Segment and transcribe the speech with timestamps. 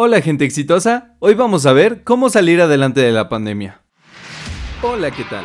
[0.00, 3.82] Hola gente exitosa, hoy vamos a ver cómo salir adelante de la pandemia.
[4.80, 5.44] Hola, ¿qué tal?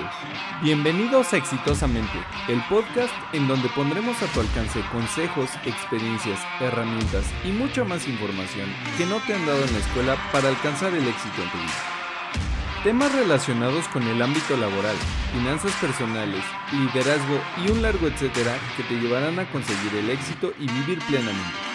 [0.61, 2.13] Bienvenidos a Exitosamente,
[2.47, 8.69] el podcast en donde pondremos a tu alcance consejos, experiencias, herramientas y mucha más información
[8.95, 12.83] que no te han dado en la escuela para alcanzar el éxito en tu vida.
[12.83, 14.95] Temas relacionados con el ámbito laboral,
[15.33, 20.67] finanzas personales, liderazgo y un largo etcétera que te llevarán a conseguir el éxito y
[20.67, 21.72] vivir plenamente.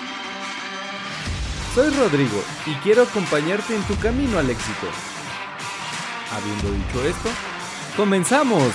[1.79, 4.89] Soy Rodrigo y quiero acompañarte en tu camino al éxito.
[6.33, 7.29] Habiendo dicho esto,
[7.97, 8.73] ¡comenzamos!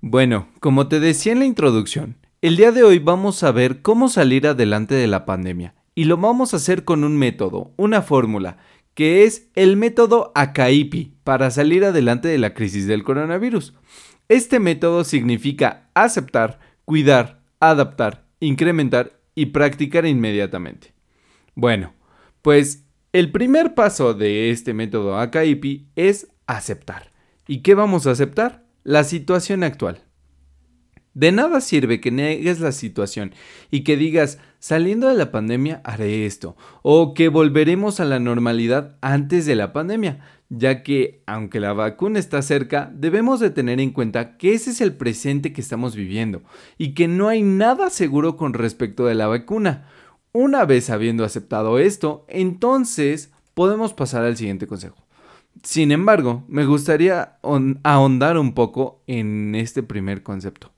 [0.00, 4.08] Bueno, como te decía en la introducción, el día de hoy vamos a ver cómo
[4.08, 8.58] salir adelante de la pandemia y lo vamos a hacer con un método, una fórmula,
[8.94, 13.74] que es el método ACAIPI para salir adelante de la crisis del coronavirus.
[14.28, 20.94] Este método significa aceptar, cuidar, adaptar, incrementar y practicar inmediatamente.
[21.54, 21.94] Bueno,
[22.42, 27.12] pues el primer paso de este método AKIPI es aceptar.
[27.46, 28.64] ¿Y qué vamos a aceptar?
[28.82, 30.02] La situación actual.
[31.14, 33.34] De nada sirve que niegues la situación
[33.70, 38.96] y que digas, saliendo de la pandemia haré esto, o que volveremos a la normalidad
[39.00, 40.18] antes de la pandemia,
[40.56, 44.80] ya que, aunque la vacuna está cerca, debemos de tener en cuenta que ese es
[44.80, 46.42] el presente que estamos viviendo
[46.78, 49.88] y que no hay nada seguro con respecto de la vacuna.
[50.32, 54.96] Una vez habiendo aceptado esto, entonces podemos pasar al siguiente consejo.
[55.62, 57.38] Sin embargo, me gustaría
[57.82, 60.72] ahondar un poco en este primer concepto,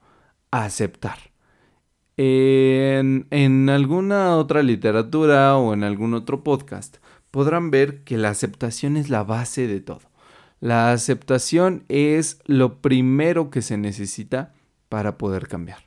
[0.51, 1.19] aceptar.
[2.19, 6.99] En, en alguna otra literatura o en algún otro podcast,
[7.37, 10.01] podrán ver que la aceptación es la base de todo.
[10.59, 14.55] La aceptación es lo primero que se necesita
[14.89, 15.81] para poder cambiar.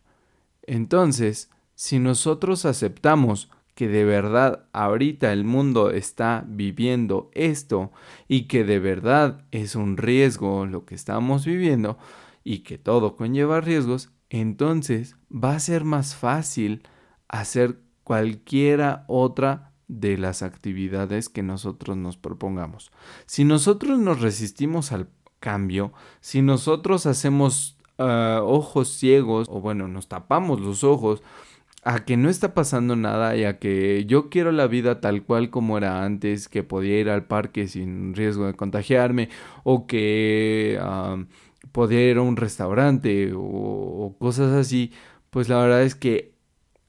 [0.62, 7.92] Entonces, si nosotros aceptamos que de verdad ahorita el mundo está viviendo esto
[8.28, 11.98] y que de verdad es un riesgo lo que estamos viviendo
[12.44, 16.84] y que todo conlleva riesgos, entonces va a ser más fácil
[17.28, 22.92] hacer cualquiera otra de las actividades que nosotros nos propongamos.
[23.26, 25.92] Si nosotros nos resistimos al cambio,
[26.22, 31.22] si nosotros hacemos ah, ojos ciegos o bueno, nos tapamos los ojos
[31.84, 35.50] a que no está pasando nada y a que yo quiero la vida tal cual
[35.50, 39.30] como era antes, que podía ir al parque sin riesgo de contagiarme
[39.64, 41.18] o que ah,
[41.72, 44.92] podía ir a un restaurante o cosas así,
[45.32, 46.34] pues la verdad es que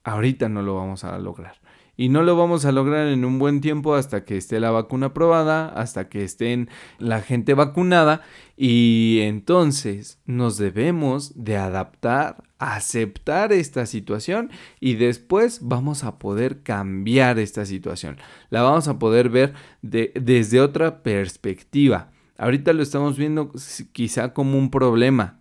[0.05, 1.61] ahorita no lo vamos a lograr
[2.01, 5.09] y no lo vamos a lograr en un buen tiempo hasta que esté la vacuna
[5.09, 8.23] aprobada, hasta que estén la gente vacunada
[8.57, 14.51] y entonces nos debemos de adaptar, aceptar esta situación
[14.81, 18.17] y después vamos a poder cambiar esta situación.
[18.49, 22.13] La vamos a poder ver desde otra perspectiva.
[22.39, 23.53] Ahorita lo estamos viendo
[23.93, 25.39] quizá como un problema,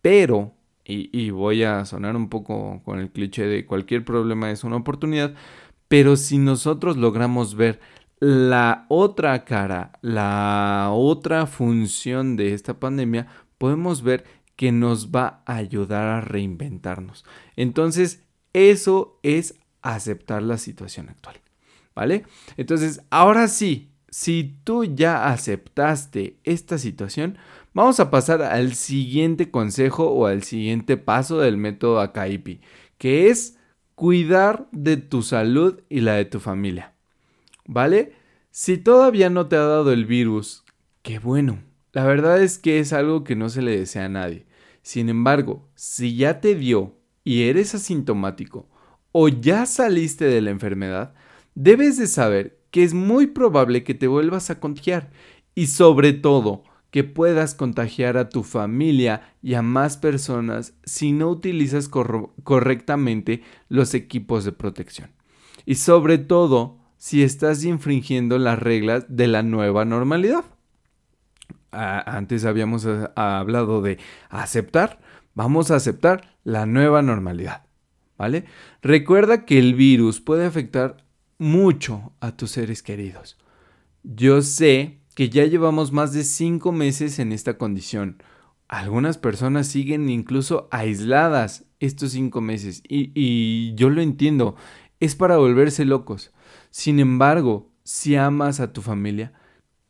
[0.00, 0.54] pero
[0.90, 4.76] y, y, voy a sonar un poco con el cliché de cualquier problema es una
[4.76, 5.34] oportunidad,
[5.88, 7.80] pero si nosotros logramos ver
[8.20, 13.26] la otra cara, la otra función de esta pandemia,
[13.58, 14.24] podemos ver
[14.56, 17.24] que nos va a ayudar a reinventarnos.
[17.56, 18.22] Entonces,
[18.52, 21.36] eso es aceptar la situación actual.
[21.94, 22.24] ¿Vale?
[22.56, 27.38] Entonces, ahora sí, si tú ya aceptaste esta situación,
[27.74, 32.60] vamos a pasar al siguiente consejo o al siguiente paso del método AKIPI,
[32.98, 33.57] que es
[33.98, 36.94] cuidar de tu salud y la de tu familia.
[37.66, 38.12] ¿Vale?
[38.52, 40.64] Si todavía no te ha dado el virus,
[41.02, 41.64] qué bueno.
[41.92, 44.46] La verdad es que es algo que no se le desea a nadie.
[44.82, 46.94] Sin embargo, si ya te dio
[47.24, 48.68] y eres asintomático
[49.10, 51.12] o ya saliste de la enfermedad,
[51.56, 55.10] debes de saber que es muy probable que te vuelvas a contagiar
[55.56, 61.28] y sobre todo que puedas contagiar a tu familia y a más personas si no
[61.28, 65.10] utilizas correctamente los equipos de protección.
[65.66, 70.44] Y sobre todo si estás infringiendo las reglas de la nueva normalidad.
[71.70, 73.98] antes habíamos eh, hablado de
[74.30, 74.98] aceptar,
[75.34, 77.64] vamos a aceptar la nueva normalidad.
[78.16, 78.46] ¿Vale?
[78.82, 81.04] Recuerda que el virus puede afectar
[81.38, 83.38] mucho a tus seres queridos.
[84.02, 88.22] Yo sé que ya llevamos más de cinco meses en esta condición.
[88.68, 94.54] Algunas personas siguen incluso aisladas estos cinco meses y, y yo lo entiendo,
[95.00, 96.32] es para volverse locos.
[96.70, 99.32] Sin embargo, si amas a tu familia,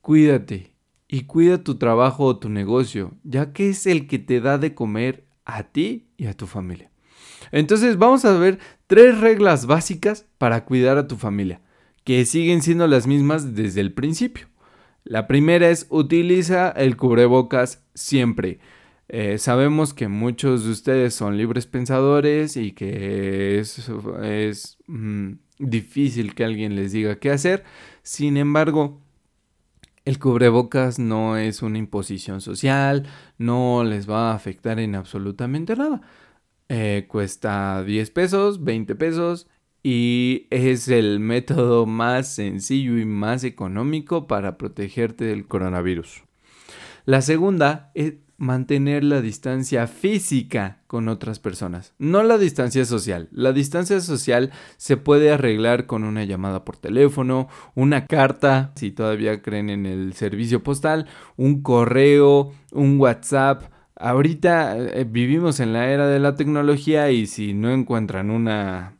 [0.01, 0.73] cuídate
[1.09, 4.75] y cuida tu trabajo o tu negocio, ya que es el que te da de
[4.75, 6.91] comer a ti y a tu familia.
[7.53, 11.61] Entonces vamos a ver tres reglas básicas para cuidar a tu familia,
[12.03, 14.48] que siguen siendo las mismas desde el principio.
[15.09, 18.59] La primera es utiliza el cubrebocas siempre.
[19.09, 23.91] Eh, sabemos que muchos de ustedes son libres pensadores y que es,
[24.23, 27.65] es mm, difícil que alguien les diga qué hacer.
[28.03, 29.01] Sin embargo,
[30.05, 33.07] el cubrebocas no es una imposición social,
[33.39, 36.03] no les va a afectar en absolutamente nada.
[36.69, 39.49] Eh, cuesta 10 pesos, 20 pesos
[39.91, 46.25] y es el método más sencillo y más económico para protegerte del coronavirus.
[47.07, 53.31] La segunda es mantener la distancia física con otras personas, no la distancia social.
[53.33, 59.41] La distancia social se puede arreglar con una llamada por teléfono, una carta, si todavía
[59.41, 61.07] creen en el servicio postal,
[61.39, 63.73] un correo, un WhatsApp.
[63.97, 68.98] Ahorita eh, vivimos en la era de la tecnología y si no encuentran una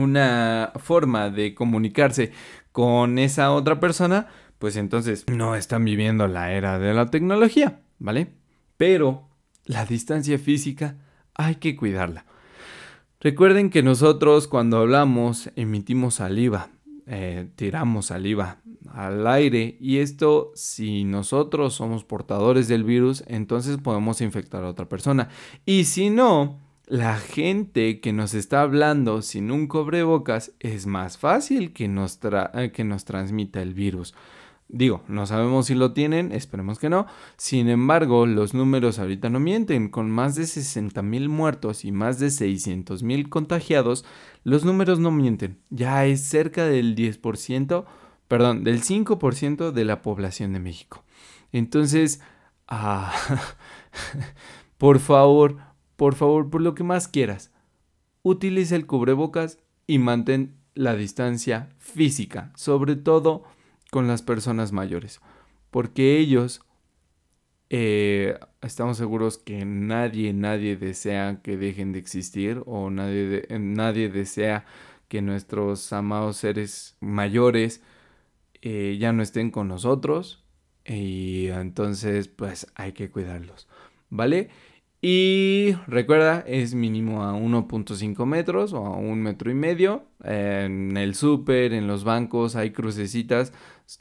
[0.00, 2.32] una forma de comunicarse
[2.72, 8.32] con esa otra persona, pues entonces no están viviendo la era de la tecnología, ¿vale?
[8.76, 9.28] Pero
[9.64, 10.96] la distancia física
[11.34, 12.26] hay que cuidarla.
[13.20, 16.68] Recuerden que nosotros cuando hablamos emitimos saliva,
[17.06, 18.58] eh, tiramos saliva
[18.92, 24.88] al aire y esto si nosotros somos portadores del virus entonces podemos infectar a otra
[24.88, 25.28] persona
[25.66, 31.72] y si no la gente que nos está hablando sin un cobrebocas es más fácil
[31.72, 34.14] que nos, eh, que nos transmita el virus.
[34.68, 37.06] Digo, no sabemos si lo tienen, esperemos que no.
[37.36, 39.88] Sin embargo, los números ahorita no mienten.
[39.88, 44.04] Con más de 60 mil muertos y más de 600 mil contagiados,
[44.42, 45.58] los números no mienten.
[45.70, 47.84] Ya es cerca del 10%,
[48.26, 51.04] perdón, del 5% de la población de México.
[51.52, 52.20] Entonces,
[52.66, 53.14] ah,
[54.78, 55.58] por favor,
[55.96, 57.52] por favor, por lo que más quieras,
[58.22, 63.44] utiliza el cubrebocas y mantén la distancia física, sobre todo
[63.90, 65.20] con las personas mayores,
[65.70, 66.62] porque ellos
[67.70, 74.64] eh, estamos seguros que nadie, nadie desea que dejen de existir o nadie, nadie desea
[75.08, 77.82] que nuestros amados seres mayores
[78.62, 80.44] eh, ya no estén con nosotros
[80.84, 83.68] y entonces pues hay que cuidarlos,
[84.10, 84.50] ¿vale?
[85.06, 90.06] Y recuerda, es mínimo a 1.5 metros o a un metro y medio.
[90.24, 93.52] En el súper, en los bancos, hay crucecitas.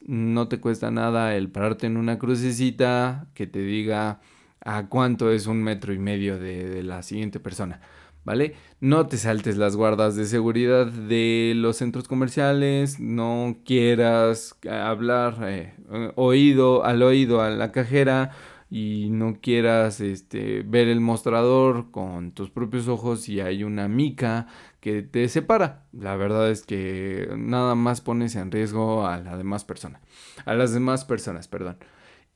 [0.07, 4.21] No te cuesta nada el pararte en una crucecita que te diga
[4.61, 7.81] a cuánto es un metro y medio de, la siguiente persona.
[8.23, 8.55] ¿Vale?
[8.79, 15.73] No te saltes las guardas de seguridad de los centros comerciales, no quieras hablar eh,
[16.15, 18.31] oído al oído a la cajera
[18.73, 24.47] y no quieras este, ver el mostrador con tus propios ojos y hay una mica
[24.79, 25.83] que te separa.
[25.91, 30.01] La verdad es que nada más pones en riesgo a la demás persona.
[30.45, 31.77] A las demás personas, perdón.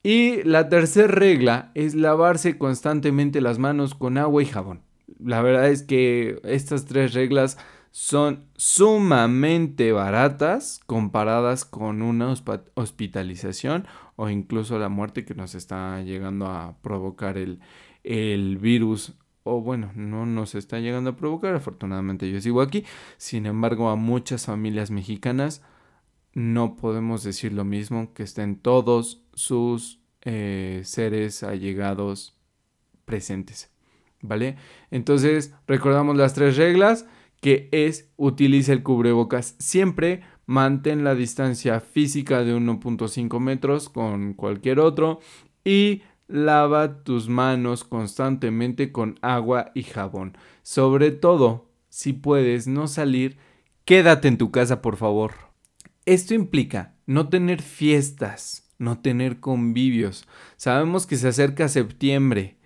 [0.04, 4.82] Y la tercera regla es lavarse constantemente las manos con agua y jabón.
[5.20, 7.58] La verdad es que estas tres reglas
[7.92, 12.34] son sumamente baratas comparadas con una
[12.76, 17.60] hospitalización o incluso la muerte que nos está llegando a provocar el,
[18.04, 19.14] el virus.
[19.44, 22.84] O bueno, no nos está llegando a provocar, afortunadamente yo sigo aquí,
[23.18, 25.62] sin embargo a muchas familias mexicanas
[26.38, 32.38] no podemos decir lo mismo, que estén todos sus eh, seres allegados
[33.06, 33.72] presentes,
[34.22, 34.56] ¿vale?
[34.92, 37.08] Entonces recordamos las tres reglas,
[37.42, 44.80] que es utiliza el cubrebocas siempre, mantén la distancia física de 1.5 metros con cualquier
[44.80, 45.20] otro
[45.64, 50.38] y lava tus manos constantemente con agua y jabón.
[50.64, 53.38] Sobre todo, si puedes no salir,
[53.86, 55.34] quédate en tu casa por favor.
[56.06, 60.28] Esto implica no tener fiestas, no tener convivios.
[60.56, 62.57] Sabemos que se acerca septiembre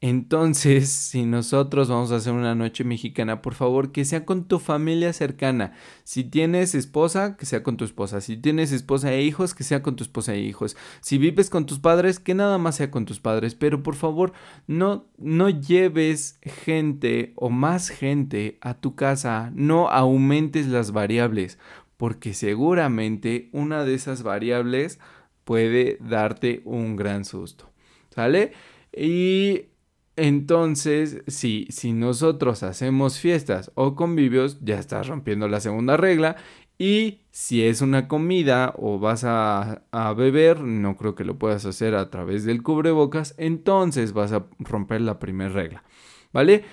[0.00, 4.58] entonces, si nosotros vamos a hacer una noche mexicana, por favor, que sea con tu
[4.58, 5.72] familia cercana.
[6.04, 8.20] Si tienes esposa, que sea con tu esposa.
[8.20, 10.76] Si tienes esposa e hijos, que sea con tu esposa e hijos.
[11.00, 13.54] Si vives con tus padres, que nada más sea con tus padres.
[13.54, 14.32] Pero por favor,
[14.66, 19.50] no, no lleves gente o más gente a tu casa.
[19.54, 21.58] No aumentes las variables,
[21.96, 25.00] porque seguramente una de esas variables
[25.44, 27.68] puede darte un gran susto.
[28.10, 28.52] ¿Sale?
[28.96, 29.66] Y
[30.18, 36.36] entonces, si, si nosotros hacemos fiestas o convivios, ya estás rompiendo la segunda regla.
[36.76, 41.64] Y si es una comida o vas a, a, beber, no creo que lo puedas
[41.66, 45.84] hacer a través del cubrebocas, entonces vas a romper la primera regla.
[46.32, 46.64] ¿Vale?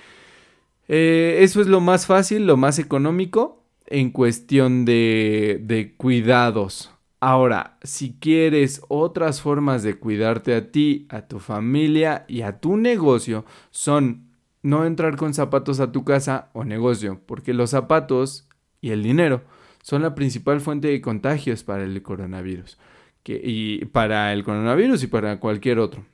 [0.88, 6.95] Eh, eso es lo más fácil, lo más económico en cuestión de, de cuidados.
[7.28, 12.76] Ahora, si quieres otras formas de cuidarte a ti, a tu familia y a tu
[12.76, 14.28] negocio, son
[14.62, 18.48] no entrar con zapatos a tu casa o negocio, porque los zapatos
[18.80, 19.42] y el dinero
[19.82, 22.78] son la principal fuente de contagios para el coronavirus.
[23.24, 26.06] y para el coronavirus y para cualquier otro.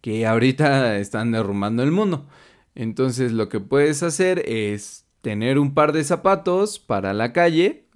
[0.00, 2.26] Que ahorita están derrumbando el mundo.
[2.74, 7.86] Entonces lo que puedes hacer es tener un par de zapatos para la calle,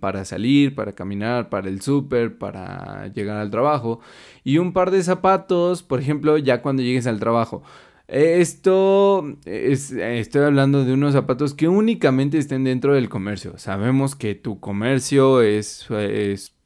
[0.00, 4.00] para salir, para caminar, para el súper, para llegar al trabajo.
[4.44, 7.62] Y un par de zapatos, por ejemplo, ya cuando llegues al trabajo.
[8.08, 13.58] Esto es, estoy hablando de unos zapatos que únicamente estén dentro del comercio.
[13.58, 16.56] Sabemos que tu comercio es, es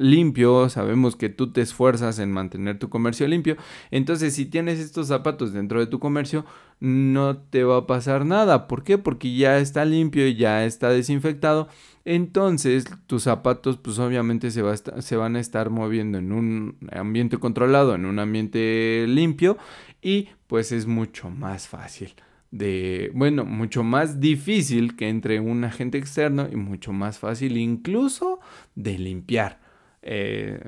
[0.00, 3.56] limpio, sabemos que tú te esfuerzas en mantener tu comercio limpio,
[3.90, 6.44] entonces si tienes estos zapatos dentro de tu comercio,
[6.80, 8.66] no te va a pasar nada.
[8.66, 8.96] ¿Por qué?
[8.96, 11.68] Porque ya está limpio y ya está desinfectado.
[12.06, 14.62] Entonces tus zapatos pues obviamente se,
[15.02, 19.58] se van a estar moviendo en un ambiente controlado, en un ambiente limpio
[20.00, 22.14] y pues es mucho más fácil
[22.50, 28.40] de, bueno, mucho más difícil que entre un agente externo y mucho más fácil incluso
[28.74, 29.60] de limpiar.
[30.02, 30.58] Eh,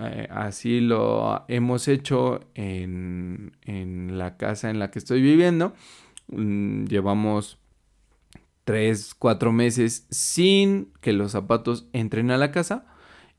[0.00, 3.52] eh, así lo hemos hecho en,
[4.16, 5.74] la casa en la que estoy viviendo.
[6.28, 7.58] Mm, llevamos
[8.64, 12.86] tres, cuatro meses sin que los zapatos entren a la casa.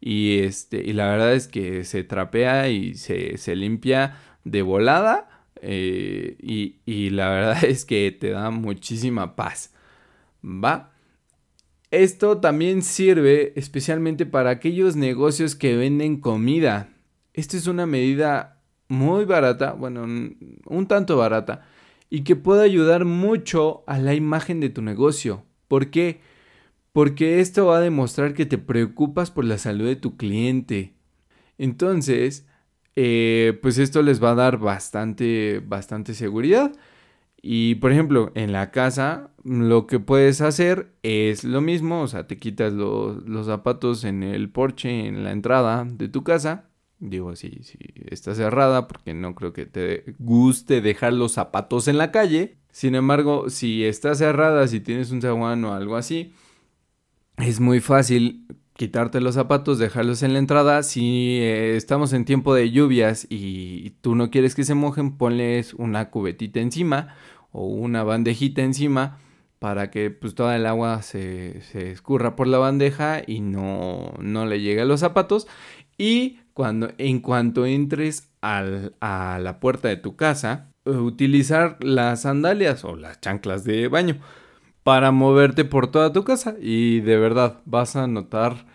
[0.01, 5.45] Y, este, y la verdad es que se trapea y se, limpia de volada.
[5.61, 9.73] Eh, y, y la verdad es que te da muchísima paz.
[10.43, 10.93] ¿Va?
[11.91, 16.89] Esto también sirve especialmente para aquellos negocios que venden comida.
[17.33, 21.65] Esto es una medida muy barata, bueno, un tanto barata,
[22.09, 25.45] y que puede ayudar mucho a la imagen de tu negocio.
[25.67, 26.21] ¿Por qué?
[26.91, 30.93] Porque esto va a demostrar que te preocupas por la salud de tu cliente.
[31.57, 32.47] Entonces,
[32.95, 36.71] eh, pues esto les va a dar bastante, bastante seguridad.
[37.41, 42.27] Y por ejemplo, en la casa lo que puedes hacer es lo mismo, o sea,
[42.27, 46.69] te quitas los, zapatos en el porche, en la entrada de tu casa.
[46.99, 47.77] Digo, si, si
[48.07, 52.57] está cerrada, porque no creo que te guste dejar los zapatos en la calle.
[52.71, 56.33] Sin embargo, si está cerrada, si tienes un zaguán o algo así,
[57.37, 58.47] es muy fácil
[58.79, 60.83] quitarte los zapatos, dejarlos en la entrada.
[60.83, 65.73] Si eh, estamos en tiempo de lluvias y tú no quieres que se mojen, ponles
[65.73, 67.13] una cubetita encima
[67.51, 69.19] o una bandejita encima
[69.59, 74.61] para que pues toda el agua se, escurra por la bandeja y no, no le
[74.61, 75.45] llegue a los zapatos.
[75.97, 82.85] Y cuando, en cuanto entres al, a la puerta de tu casa, utilizar las sandalias
[82.85, 84.21] o las chanclas de baño
[84.83, 88.65] para moverte por toda tu casa y de verdad vas a notar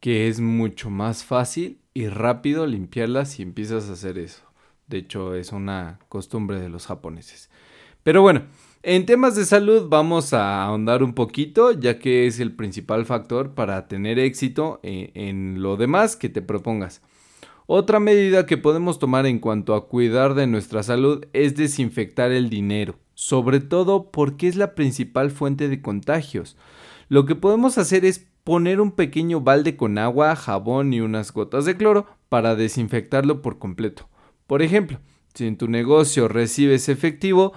[0.00, 4.42] que es mucho más fácil y rápido limpiarlas si empiezas a hacer eso.
[4.86, 7.50] De hecho, es una costumbre de los japoneses.
[8.02, 8.42] Pero bueno,
[8.82, 13.54] en temas de salud vamos a ahondar un poquito, ya que es el principal factor
[13.54, 17.02] para tener éxito en, en lo demás que te propongas.
[17.66, 22.50] Otra medida que podemos tomar en cuanto a cuidar de nuestra salud es desinfectar el
[22.50, 26.56] dinero, sobre todo porque es la principal fuente de contagios.
[27.10, 31.66] Lo que podemos hacer es poner un pequeño balde con agua, jabón y unas gotas
[31.66, 34.08] de cloro para desinfectarlo por completo.
[34.46, 35.00] Por ejemplo,
[35.34, 37.52] si en tu negocio recibes efectivo,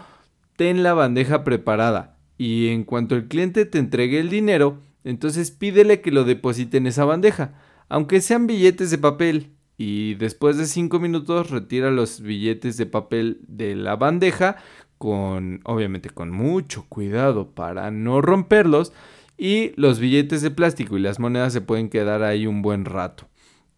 [0.57, 6.01] ten la bandeja preparada y en cuanto el cliente te entregue el dinero, entonces pídele
[6.01, 7.53] que lo deposite en esa bandeja,
[7.87, 13.39] aunque sean billetes de papel, y después de 5 minutos retira los billetes de papel
[13.47, 14.57] de la bandeja
[15.03, 18.93] con obviamente con mucho cuidado para no romperlos
[19.37, 23.27] y los billetes de plástico y las monedas se pueden quedar ahí un buen rato,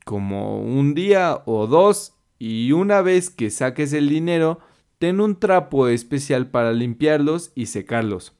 [0.05, 4.59] como un día o dos y una vez que saques el dinero,
[4.99, 8.35] ten un trapo especial para limpiarlos y secarlos.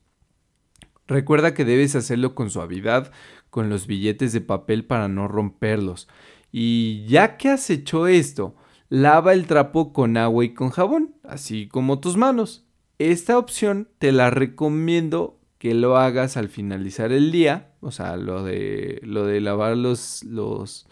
[1.07, 3.11] Recuerda que debes hacerlo con suavidad
[3.49, 6.07] con los billetes de papel para no romperlos.
[6.51, 8.55] Y ya que has hecho esto,
[8.89, 12.64] lava el trapo con agua y con jabón, así como tus manos.
[12.97, 18.43] Esta opción te la recomiendo que lo hagas al finalizar el día, o sea, lo
[18.43, 20.87] de, lo de lavar los, los,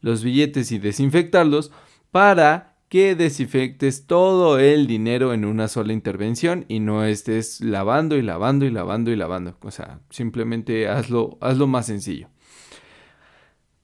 [0.00, 1.72] los billetes y desinfectarlos,
[2.10, 8.22] para que desinfectes todo el dinero en una sola intervención y no estés lavando y
[8.22, 9.56] lavando y lavando y lavando.
[9.62, 12.28] O sea, simplemente hazlo, hazlo más sencillo.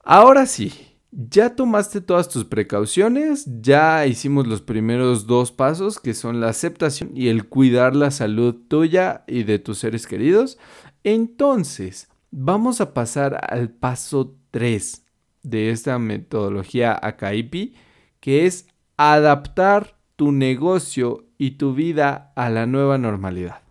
[0.04, 6.40] Ahora sí, ya tomaste todas tus precauciones, ya hicimos los primeros dos pasos que son
[6.40, 10.58] la aceptación y el cuidar la salud tuya y de tus seres queridos.
[11.04, 15.06] Entonces, vamos a pasar al paso 3
[15.42, 17.74] de esta metodología Akaipi,
[18.20, 23.62] que es adaptar tu negocio y tu vida a la nueva normalidad.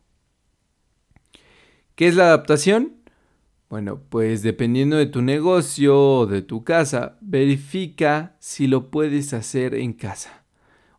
[1.95, 2.96] ¿Qué es la adaptación?
[3.69, 9.75] Bueno, pues dependiendo de tu negocio o de tu casa, verifica si lo puedes hacer
[9.75, 10.45] en casa.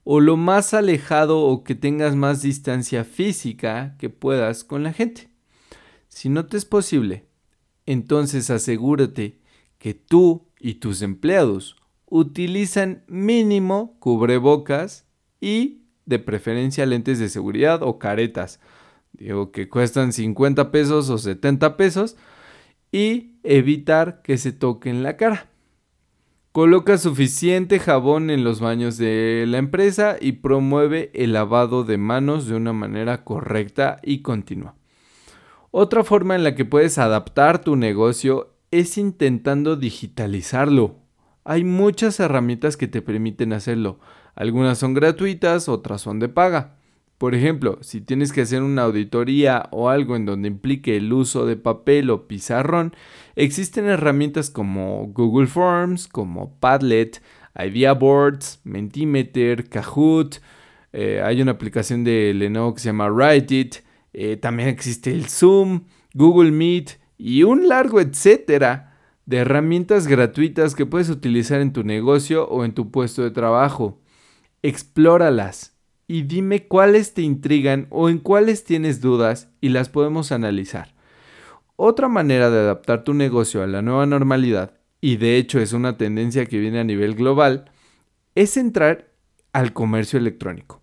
[0.04, 5.30] O lo más alejado o que tengas más distancia física que puedas con la gente.
[6.08, 7.26] Si no te es posible,
[7.86, 9.40] entonces asegúrate
[9.78, 15.06] que tú y tus empleados utilizan mínimo cubrebocas
[15.40, 18.60] y de preferencia lentes de seguridad o caretas.
[19.12, 22.16] Digo que cuestan 50 pesos o 70 pesos
[22.92, 25.48] y evitar que se toquen la cara.
[26.52, 32.46] Coloca suficiente jabón en los baños de la empresa y promueve el lavado de manos
[32.46, 34.74] de una manera correcta y continua.
[35.70, 40.96] Otra forma en la que puedes adaptar tu negocio es intentando digitalizarlo.
[41.44, 44.00] Hay muchas herramientas que te permiten hacerlo.
[44.34, 46.77] Algunas son gratuitas, otras son de paga.
[47.18, 51.46] Por ejemplo, si tienes que hacer una auditoría o algo en donde implique el uso
[51.46, 52.94] de papel o pizarrón,
[53.34, 57.20] existen herramientas como Google Forms, como Padlet,
[57.58, 60.40] Idea Boards, Mentimeter, Kahoot,
[60.92, 63.76] eh, hay una aplicación de Lenovo que se llama WriteIt,
[64.12, 68.96] eh, también existe el Zoom, Google Meet y un largo etcétera
[69.26, 74.00] de herramientas gratuitas que puedes utilizar en tu negocio o en tu puesto de trabajo.
[74.62, 75.77] Explóralas
[76.08, 80.94] y dime cuáles te intrigan o en cuáles tienes dudas y las podemos analizar.
[81.76, 85.96] Otra manera de adaptar tu negocio a la nueva normalidad, y de hecho es una
[85.96, 87.70] tendencia que viene a nivel global,
[88.34, 89.12] es entrar
[89.52, 90.82] al comercio electrónico.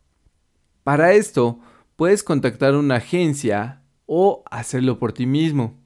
[0.84, 1.60] Para esto,
[1.96, 5.85] puedes contactar una agencia o hacerlo por ti mismo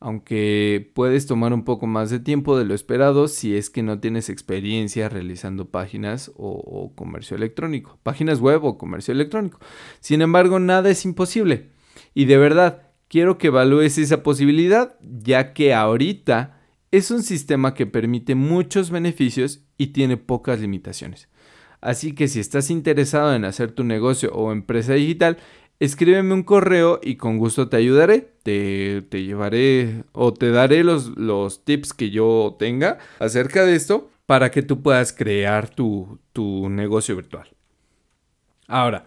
[0.00, 4.00] aunque puedes tomar un poco más de tiempo de lo esperado si es que no
[4.00, 9.60] tienes experiencia realizando páginas o, comercio electrónico, páginas web o comercio electrónico.
[10.00, 11.68] Sin embargo, nada es imposible.
[12.14, 16.58] Y de verdad, quiero que evalúes esa posibilidad, ya que ahorita
[16.90, 21.28] es un sistema que permite muchos beneficios y tiene pocas limitaciones.
[21.82, 25.38] Así que si estás interesado en hacer tu negocio o empresa digital,
[25.80, 28.32] escríbeme un correo y con gusto te ayudaré.
[28.42, 34.50] Te, llevaré o te daré los, los, tips que yo tenga acerca de esto para
[34.50, 37.48] que tú puedas crear tu, tu negocio virtual.
[38.68, 39.06] Ahora,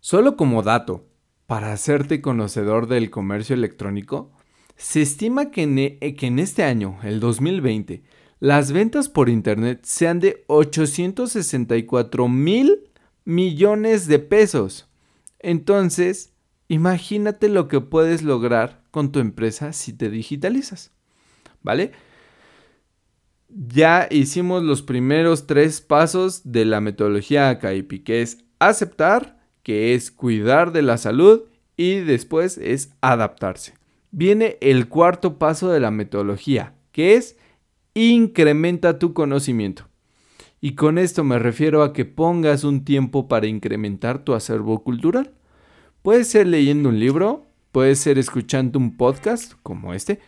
[0.00, 1.04] solo como dato,
[1.46, 4.32] para hacerte conocedor del comercio electrónico,
[4.76, 8.02] se estima que en, e, que en este año, el 2020,
[8.40, 12.90] las ventas por Internet sean de 864 mil
[13.24, 14.88] millones de pesos.
[15.46, 16.32] Entonces,
[16.66, 20.90] imagínate lo que puedes lograr con tu empresa si te digitalizas.
[21.62, 21.92] ¿Vale?
[23.48, 30.10] Ya hicimos los primeros tres pasos de la metodología AKIP, que es aceptar, que es
[30.10, 31.42] cuidar de la salud
[31.76, 33.74] y después es adaptarse.
[34.10, 37.36] Viene el cuarto paso de la metodología, que es
[37.94, 39.86] incrementa tu conocimiento.
[40.60, 45.32] Y con esto me refiero a que pongas un tiempo para incrementar tu acervo cultural.
[46.02, 50.20] Puede ser leyendo un libro, puede ser escuchando un podcast como este,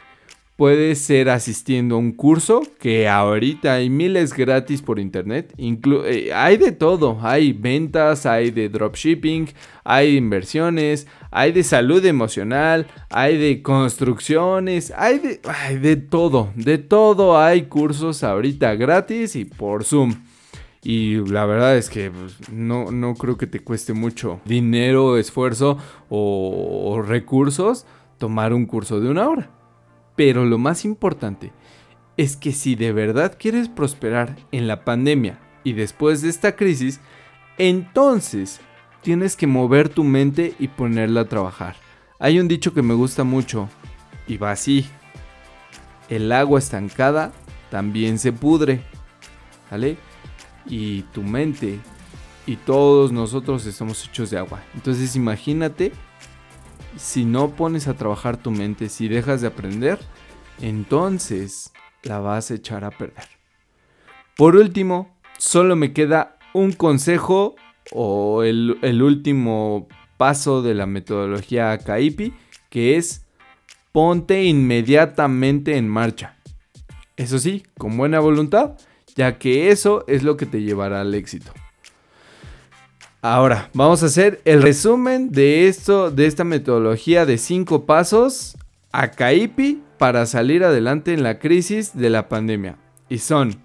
[0.58, 5.54] puede ser asistiendo a un curso, que ahorita hay miles gratis por internet.
[5.56, 9.50] Eh, hay de todo, hay ventas, hay de dropshipping,
[9.84, 17.38] hay de inversiones, hay de salud emocional, hay de construcciones, hay de, todo, de todo
[17.38, 20.24] hay cursos ahorita gratis y por Zoom.
[20.82, 25.78] Y la verdad es que pues, no, no creo que te cueste mucho dinero, esfuerzo
[26.08, 27.86] o, recursos
[28.18, 29.57] tomar un curso de una hora.
[30.18, 31.52] Pero lo más importante
[32.18, 37.00] es que si de verdad quieres prosperar en la pandemia y después de esta crisis,
[37.56, 38.60] entonces
[39.00, 41.76] tienes que mover tu mente y ponerla a trabajar.
[42.18, 43.70] Hay un dicho que me gusta mucho
[44.26, 44.86] y va así.
[46.10, 47.32] El agua estancada
[47.70, 48.82] también se pudre.
[49.70, 49.96] ¿Vale?
[50.68, 51.78] y tu mente
[52.46, 54.60] y todos nosotros estamos hechos de agua.
[54.74, 55.92] Entonces imagínate
[56.98, 59.98] si no pones a trabajar tu mente, si dejas de aprender,
[60.60, 63.24] entonces la vas a echar a perder.
[64.36, 67.56] Por último, solo me queda un consejo
[67.92, 72.34] o el, último paso de la metodología Kaipi,
[72.68, 73.24] que es
[73.92, 76.36] ponte inmediatamente en marcha.
[77.16, 78.76] Eso sí, con buena voluntad
[79.18, 81.52] ya que eso es lo que te llevará al éxito.
[83.20, 88.56] Ahora, vamos a hacer el resumen de esto, de esta metodología de 5 pasos
[88.92, 92.76] a Caipi para salir adelante en la crisis de la pandemia.
[93.08, 93.60] Y son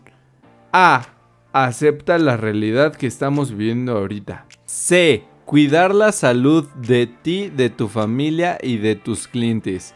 [0.71, 1.05] A.
[1.51, 4.47] Acepta la realidad que estamos viviendo ahorita.
[4.65, 5.23] C.
[5.45, 9.93] Cuidar la salud de ti, de tu familia y de tus clientes.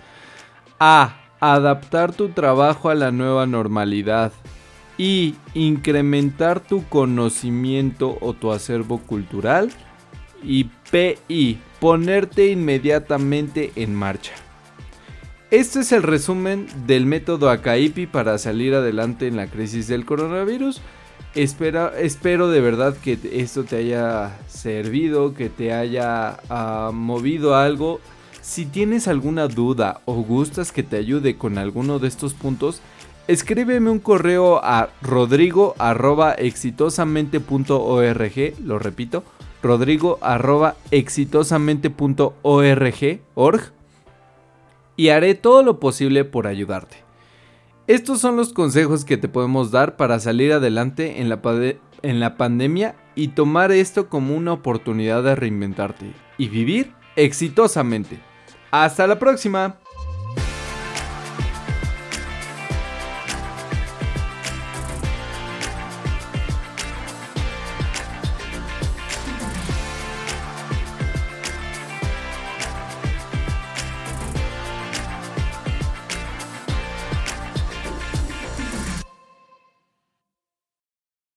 [0.79, 1.17] A.
[1.39, 4.31] Adaptar tu trabajo a la nueva normalidad.
[4.97, 9.69] Y incrementar tu conocimiento o tu acervo cultural.
[10.43, 11.59] Y PI.
[11.79, 14.33] Ponerte inmediatamente en marcha.
[15.49, 20.81] Este es el resumen del método Akaipi para salir adelante en la crisis del coronavirus.
[21.33, 28.01] espero de verdad que esto te haya servido, que te haya uh, movido algo.
[28.41, 32.81] Si tienes alguna duda o gustas que te ayude con alguno de estos puntos,
[33.27, 35.75] escríbeme un correo a rodrigo
[36.37, 39.23] exitosamente.org, lo repito,
[39.61, 40.19] rodrigo
[40.91, 43.71] exitosamente.org
[44.95, 46.97] y haré todo lo posible por ayudarte.
[47.87, 51.39] Estos son los consejos que te podemos dar para salir adelante en la,
[52.01, 58.19] en la pandemia y tomar esto como una oportunidad de reinventarte y vivir exitosamente.
[58.71, 59.77] Hasta la próxima.